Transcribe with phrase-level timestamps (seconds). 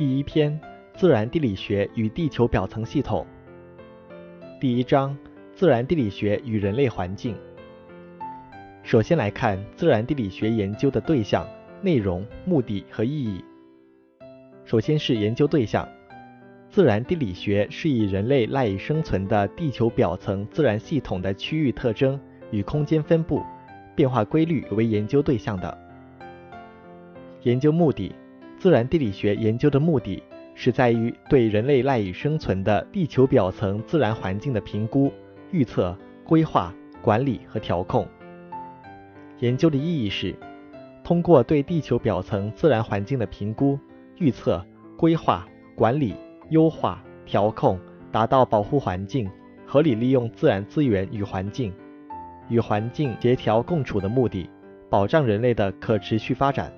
[0.00, 0.58] 第一篇：
[0.94, 3.26] 自然地理学与地球表层系统。
[4.58, 5.14] 第一章：
[5.54, 7.36] 自然地理学与人类环境。
[8.82, 11.46] 首先来看自然地理学研究的对象、
[11.82, 13.44] 内容、目的和意义。
[14.64, 15.86] 首先是研究对象。
[16.70, 22.18] 自然地理学是以人类赖以生存的地球表层自然系统的区域特征
[22.50, 23.42] 与空间分布、
[23.94, 25.76] 变化规律为研究对象的。
[27.42, 28.14] 研究目的：
[28.60, 30.22] 自然地理学研究的目的
[30.54, 35.10] 是在于对人类赖以生存的地球表层自然环境的评估、
[35.50, 38.06] 预测、规划、管理和调控。
[39.38, 40.36] 研究的意义是，
[41.02, 43.78] 通过对地球表层自然环境的评估、
[44.18, 44.64] 预测、
[44.96, 46.14] 规划、管理。
[46.50, 47.78] 优化调控，
[48.10, 49.30] 达到保护环境、
[49.64, 51.72] 合理利用自然资源与环境、
[52.48, 54.50] 与环境协调共处的目的，
[54.90, 56.72] 保障人类的可持续发展。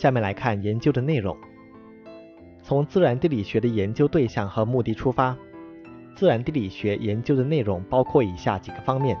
[0.00, 1.36] 下面来看研究的内容。
[2.62, 5.36] 从自然地理学的研究对象和目的出发，
[6.14, 9.14] 自然地理学研究的内容包括以下几个方面：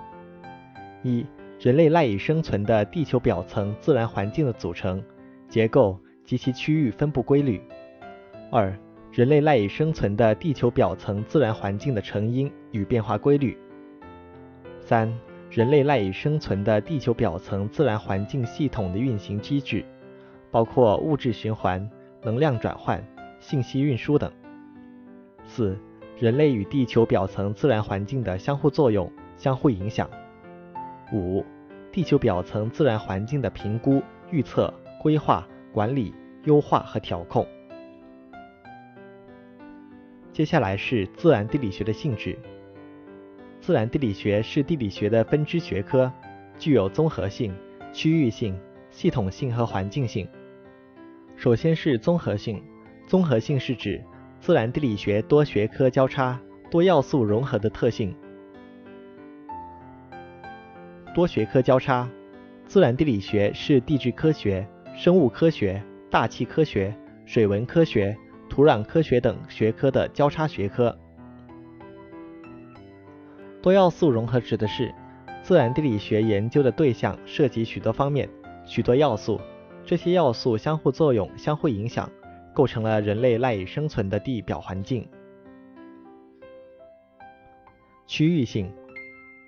[1.02, 1.26] 一、
[1.60, 5.04] 人类赖以生存的地球表层自然环境的组成、
[5.50, 7.60] 结构及其区域分布规律。
[8.50, 8.74] 二、
[9.12, 13.54] 人类赖以生存的地球表层自然环境的成因与变化规律。
[14.80, 15.12] 三、
[15.50, 19.84] 人类赖以生存的地球表层自然环境系统的运行机制，
[20.50, 21.88] 包括物质循环、
[22.22, 23.02] 能量转换、
[23.38, 24.30] 信息运输等。
[25.44, 25.78] 四、
[26.18, 30.08] 人类与地球表层自然环境的相互作用、相互影响。
[31.12, 31.44] 五、
[31.90, 37.46] 地球表层自然环境的评估、预测、规划、管理、优化和调控。
[40.32, 42.38] 接下来是自然地理学的性质。
[43.60, 46.10] 自然地理学是地理学的分支学科，
[46.58, 47.52] 具有综合性、
[47.92, 48.58] 区域性、
[48.90, 50.26] 系统性和环境性。
[51.40, 52.62] 首先是综合性。
[53.06, 53.98] 综合性是指
[54.40, 56.38] 自然地理学多学科交叉、
[56.70, 58.14] 多要素融合的特性。
[61.14, 62.06] 多学科交叉，
[62.66, 68.14] 自然地理学是地质科学、生物科学、大气科学、水文科学。
[68.50, 70.94] 土壤科学等学科的交叉学科。
[73.62, 74.92] 多要素融合指的是
[75.40, 78.28] 自然地理学研究的对象涉及许多方面、
[78.66, 79.40] 许多要素，
[79.84, 82.10] 这些要素相互作用、相互影响，
[82.54, 85.06] 构成了人类赖以生存的地表环境。
[88.06, 88.72] 区域性，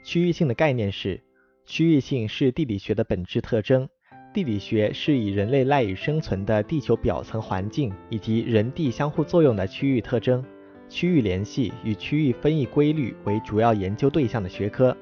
[0.04, 1.20] 区域性的概念是，
[1.64, 3.88] 区域性是地理学的本质特征。
[4.32, 10.42] 地理学是以人类赖以生存的地球表层环境以及人地相互作用的区域特征、
[10.88, 14.96] 区域联系与区域分异规律为主要研究对象的学科。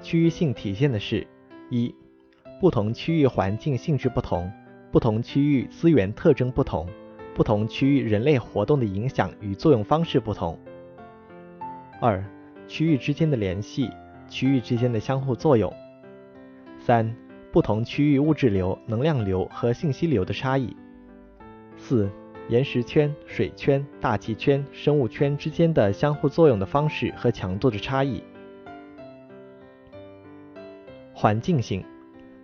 [0.00, 1.26] 区域性体现的是：
[1.70, 1.92] 一、
[2.60, 4.52] 不同区域环境性质不同，
[4.92, 6.86] 不同区域资源特征不同，
[7.34, 10.54] 不同区域人类活动的影响与作用方式不同；
[12.02, 12.22] 二、
[12.68, 13.90] 区域之间的联系，
[14.28, 15.72] 区域之间的相互作用；
[16.78, 17.10] 三、
[17.50, 20.76] 不同区域物质流、能量流和信息流的差异。
[21.78, 22.10] 四、
[22.50, 28.22] 岩石圈、水圈、大气圈、生物圈之间的相互作用的方式和强度的差异。
[31.14, 31.84] 环境性，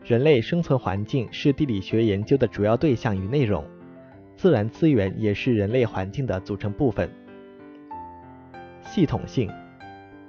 [0.07, 3.65] 人类生存环境是地理学研究的主要对象与内容，
[4.37, 7.11] 自然资源也是人类环境的组成部分。
[8.83, 9.51] 系统性，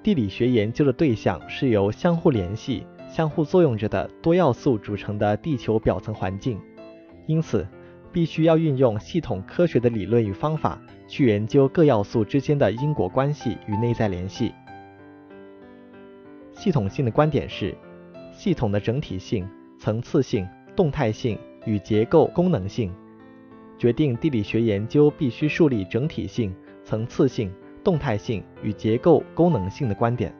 [0.01, 2.87] 地理学研究的对象是由相互联系。
[3.07, 6.59] 相互作用着的多要素组成的地球表层环境，
[7.25, 7.65] 因此
[8.11, 14.53] 必须要运用系统科学的理论与方法去研究各要素之间的因果关系与内在联系。
[16.51, 17.73] 系统性的观点是，
[18.33, 22.91] 系统的整体性、层次性、动态性与结构功能性，
[23.77, 27.51] 决定地理学研究必须树立整体性、层次性、
[27.83, 30.33] 动态性与结构功能性的观点。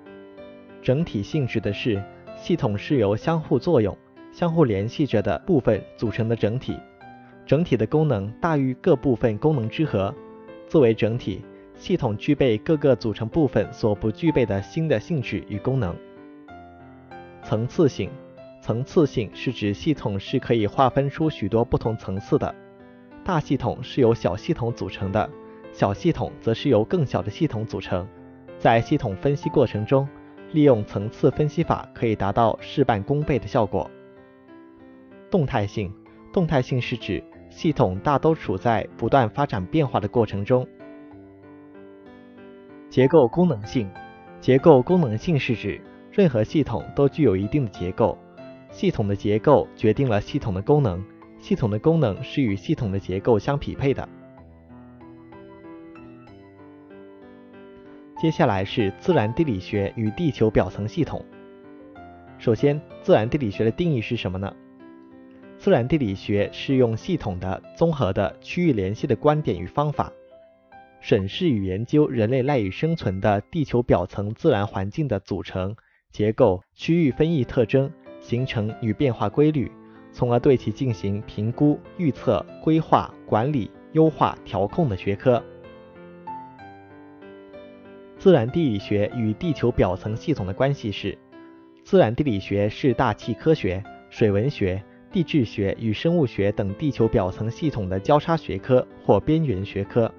[0.81, 2.03] 整体性指的是。
[2.40, 3.98] 系统是由相互作用、
[4.31, 6.78] 相互联系着的部分组成的整体，
[7.48, 10.13] 整体的功能大于各部分功能之和。
[10.68, 11.44] 作为整体，
[11.74, 15.95] 系统具备各个组成部分所不具备的新的性质与功能。
[17.42, 18.12] 层次性，
[18.68, 22.54] 层次性是指系统是可以划分出许多不同层次的。
[23.24, 25.30] 大系统是由小系统组成的，
[25.72, 28.06] 小系统则是由更小的系统组成。
[28.60, 30.06] 在系统分析过程中。
[30.54, 33.90] 利用层次分析法可以达到事半功倍的效果。
[35.30, 35.94] 动态性，
[36.31, 40.66] 动态性是指系统大都处在不断发展变化的过程中。
[42.90, 43.90] 结构功能性，
[44.40, 45.81] 结构功能性是指
[46.12, 48.18] 任何系统都具有一定的结构，
[48.77, 51.03] 系统的结构决定了系统的功能，
[51.39, 54.07] 系统的功能是与系统的结构相匹配的。
[58.21, 61.25] 接下来是自然地理学与地球表层系统。
[62.38, 64.56] 首先，自然地理学的定义是什么呢？
[65.57, 70.13] 自然地理学是用系统的、综合的、区域联系的观点与方法，
[71.01, 75.75] 审视与研究人类赖以生存的地球表层自然环境的组成、
[76.12, 77.91] 结构、区域分异特征、
[78.27, 79.71] 形成与变化规律，
[80.12, 85.41] 从而对其进行评估、预测、规划、管理、优化、调控的学科。
[88.18, 91.18] 自然地理学与地球表层系统的关系是：
[91.85, 94.83] 自然地理学是大气科学、水文学。
[95.09, 100.13] 地质学与生物学等地球表层系统的交叉学科或边缘学科。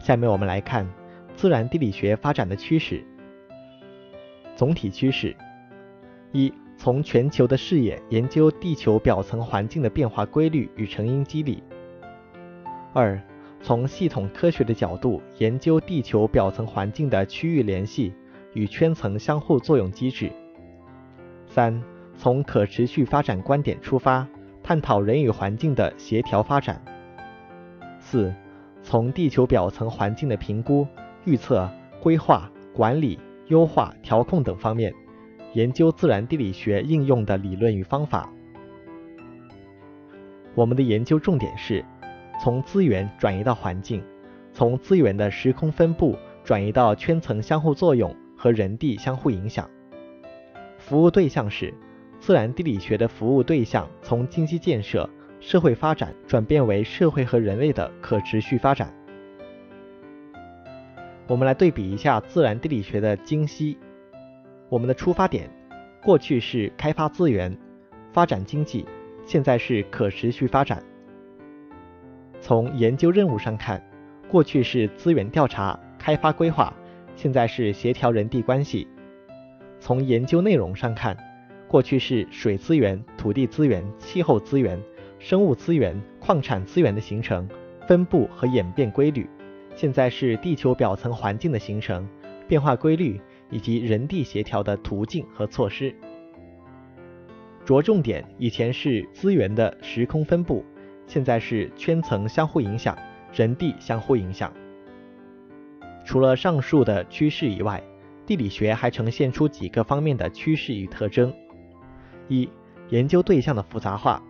[0.00, 0.84] 下面我们来看
[1.36, 3.02] 自然地理学发展的趋势。
[4.54, 5.34] 总体趋势：
[6.32, 11.62] 一、从全球的视野研究地球表层环境的变化规律与成因机理；
[12.92, 13.20] 二、
[13.60, 18.12] 从系统科学的角度研究地球表层环境的区域联系
[18.52, 20.30] 与圈层相互作用机制。
[21.46, 21.82] 三、
[22.16, 24.26] 从可持续发展观点出发，
[24.62, 26.80] 探讨人与环境的协调发展。
[27.98, 28.32] 四、
[28.82, 30.86] 从地球表层环境的评估、
[31.24, 31.68] 预测、
[32.00, 33.18] 规划、管理、
[33.48, 34.92] 优化、调控等方面，
[35.52, 38.32] 研究自然地理学应用的理论与方法。
[40.54, 41.84] 我们的研究重点是
[42.40, 44.02] 从资源转移到环境，
[44.52, 49.68] 从资源的时空分布转移到圈层相互作用和人地相互影响。
[50.78, 51.72] 服务对象是
[52.20, 55.08] 自然地理学的服务对象，从经济建设、
[55.40, 58.92] 社会发展转变为社会和人类的可持续发展。
[61.26, 63.78] 我们来对比一下自然地理学的精析。
[64.68, 65.48] 我们的出发点，
[66.02, 67.56] 过去是开发资源、
[68.12, 68.84] 发展经济，
[69.24, 70.82] 现在是可持续发展。
[72.40, 73.82] 从研究任务上看，
[74.28, 76.74] 过去是资源调查、开发规划，
[77.16, 78.86] 现在是协调人地关系。
[79.80, 81.16] 从研究内容上看，
[81.66, 84.78] 过去是水资源、土地资源、气候资源、
[85.18, 87.48] 生物资源、矿产资源的形成、
[87.86, 89.24] 分布和演变规律；
[89.74, 92.08] 现在是地球表层环境的形成、
[92.46, 95.94] 变化规律以及人地协调的途径和措施。
[97.64, 100.64] 着重点以前是资源的时空分布，
[101.06, 102.96] 现在是圈层相互影响、
[103.32, 104.52] 人地相互影响。
[106.04, 107.82] 除了上述的趋势以外，
[108.26, 111.32] 地理学还呈现出几个方面的趋势与特征：
[112.28, 112.48] 一、
[112.90, 114.22] 研究对象的复杂化。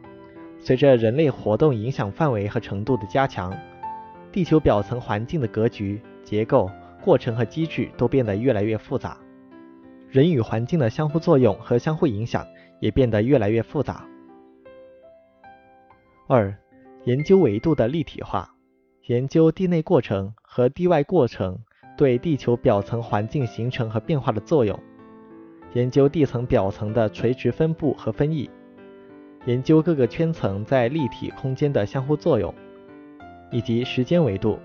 [0.61, 3.53] 随着人类活动影响范围和程度的加强，
[4.35, 6.69] 地球表层环境的格局、结构、
[7.01, 9.17] 过程和机制都变得越来越复杂，
[10.11, 12.45] 人与环境的相互作用和相互影响
[12.81, 14.05] 也变得越来越复杂。
[16.27, 16.53] 二、
[17.05, 18.51] 研究维度的立体化。
[19.05, 21.57] 研究地内过程和地外过程。
[21.97, 24.77] 对地球表层环境形成和变化的作用，
[25.75, 28.51] 研究地层表层的垂直分布和分异，
[29.45, 32.53] 研究各个圈层在立体空间的相互作用，
[33.51, 34.59] 以及时间维度。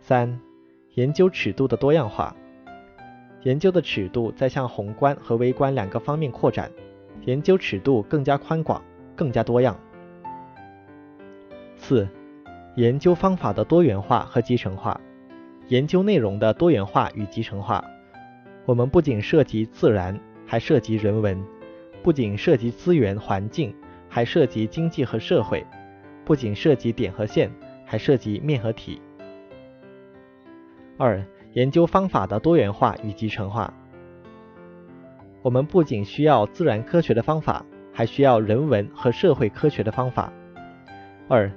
[0.00, 0.38] 三、
[0.94, 2.34] 研究尺度的多样化，
[3.42, 6.70] 研究的尺度在向宏观和微观两个方面扩展，
[7.24, 8.82] 研究尺度更加宽广、
[9.16, 9.78] 更加多样。
[11.76, 12.08] 四、
[12.76, 15.00] 研究方法的多元化和集成化。
[15.68, 17.82] 研究内容的多元化与集成化，
[18.66, 21.42] 我们不仅涉及自然，还涉及人文；
[22.02, 23.74] 不仅涉及资源环境，
[24.06, 25.64] 还涉及经济和社会；
[26.24, 27.50] 不仅涉及点和线，
[27.84, 29.00] 还涉及面和体。
[30.96, 33.72] 二、研究方法的多元化与集成化，
[35.42, 40.32] 我们不仅需要自然科学的方法，还需要人文和社会科学的方法。
[41.28, 41.50] 二、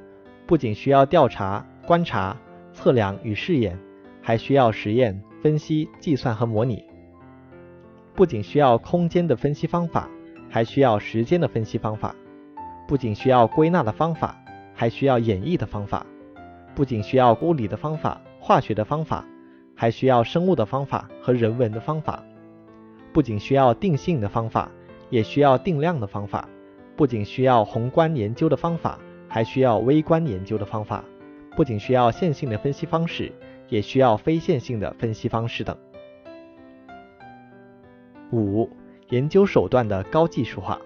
[0.46, 2.36] 不仅需要调查、观察、
[2.74, 3.78] 测量与试验。
[4.20, 6.84] 还需要实验、分析、计算和模拟。
[8.14, 10.10] 不仅需要空间的分析方法，
[10.50, 12.14] 还需要时间的分析方法；
[12.90, 14.38] 不仅需要归纳的方法，
[14.78, 16.06] 还需要演绎的方法；
[16.74, 19.26] 不仅需要物理的方法、化学的方法，
[19.76, 22.24] 还需要生物的方法和人文的方法；
[23.12, 24.72] 不仅需要定性的方法，
[25.10, 26.48] 也需要定量的方法；
[26.96, 31.04] 不仅需要宏观研究的方法，还需要微观研究的方法；
[31.58, 33.30] 不仅需要线性的分析方式。
[33.70, 35.78] 也需要非线性的分析方式等。
[38.32, 38.70] 五、
[39.10, 40.80] 研究手段的高技术化。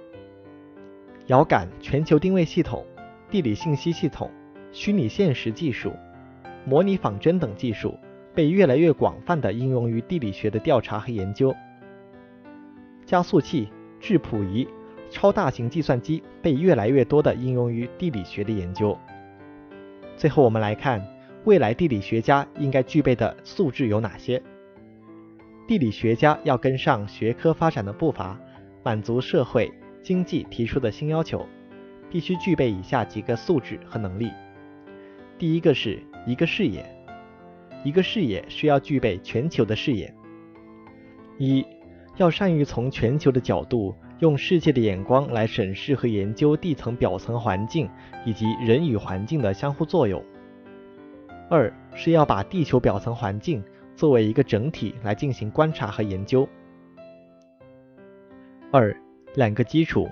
[1.27, 2.83] 遥感、全球定位系统、
[3.31, 4.29] 地理信息系统、
[4.73, 5.93] 虚拟现实技术、
[6.65, 7.97] 模拟仿真等技术
[8.35, 11.55] 被越来越广泛地应用于地理学的调查和研究。
[13.05, 13.69] 加速器、
[14.01, 14.67] 质谱仪、
[15.09, 18.97] 超大型计算机被越来越多地应用于地理学的研究。
[20.17, 21.01] 最后，我们来看
[21.45, 24.43] 未来地理学家应该具备的素质有哪些。
[25.69, 28.37] 地理学家要跟上学科发展的步伐，
[28.83, 29.71] 满足社会
[30.03, 31.45] 经济提出的新要求，
[32.11, 34.29] 必须具备以下几个素质和能力。
[35.39, 36.85] 第一个是一个视野，
[37.83, 40.13] 一个视野需要具备全球的视野。
[41.39, 41.65] 一
[42.17, 47.89] 要善于从全球的角度，用世界的眼光来审视和研究地层表层环境
[48.25, 50.23] 以及人与环境的相互作用。
[51.49, 53.63] 二是要把地球表层环境
[53.95, 56.47] 作为一个整体来进行观察和研究。
[58.71, 58.95] 二
[59.33, 60.07] 两个基础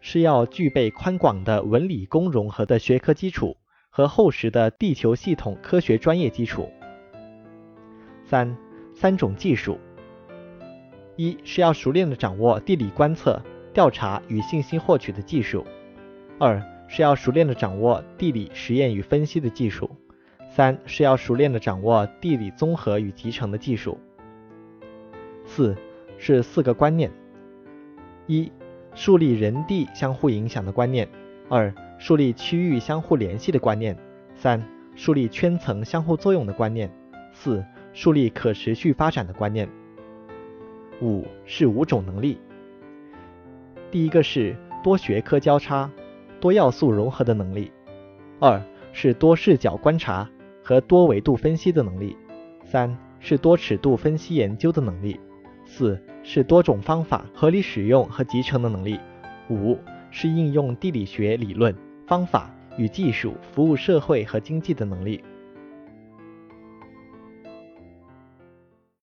[0.00, 3.56] 是要具备宽广的文理工融合的学科基础
[3.88, 6.70] 和厚实的地球系统科学专业基础。
[8.24, 8.56] 三
[8.94, 9.78] 三种技术。
[11.16, 13.42] 一是要熟练的掌握地理观测、
[13.74, 15.62] 调查与信息获取的技术；
[16.38, 19.86] 二是要熟练的掌握地理实验与分析的技术；
[20.48, 23.98] 三是要熟练的掌握地理综合与集成的技术。
[25.44, 25.76] 四
[26.16, 27.10] 是四个观念：
[28.26, 28.50] 一、
[28.94, 31.06] 树立人地相互影响的观念；
[31.48, 33.94] 二、树立区域相互联系的观念；
[34.34, 34.62] 三、
[34.94, 36.88] 树立圈层相互作用的观念；
[37.32, 39.68] 四、树立可持续发展的观念。
[41.00, 42.38] 五是五种能力，
[43.90, 45.90] 第一个是多学科交叉、
[46.40, 47.70] 多要素融合的能力；
[48.38, 50.28] 二是多视角观察
[50.62, 52.14] 和多维度分析的能力；
[52.64, 55.18] 三是多尺度分析研究的能力；
[55.64, 58.98] 四是多种方法合理使用和集成的能力；
[59.48, 59.78] 五
[60.10, 61.74] 是应用地理学理论、
[62.06, 65.22] 方法与技术服务社会和经济的能力。